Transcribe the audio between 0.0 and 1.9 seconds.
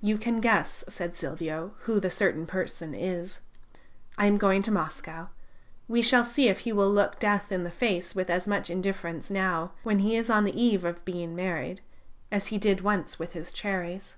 "You can guess," said Silvio,